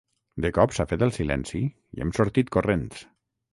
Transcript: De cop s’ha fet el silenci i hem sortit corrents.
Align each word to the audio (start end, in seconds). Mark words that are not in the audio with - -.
De 0.45 0.49
cop 0.57 0.73
s’ha 0.77 0.85
fet 0.91 1.03
el 1.09 1.13
silenci 1.19 1.63
i 1.99 2.05
hem 2.07 2.17
sortit 2.21 2.53
corrents. 2.59 3.07